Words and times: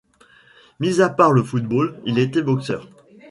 Mis 0.79 0.99
à 0.99 1.09
part 1.09 1.31
le 1.31 1.43
football, 1.43 2.01
il 2.05 2.17
était 2.17 2.41
boxeur. 2.41 2.89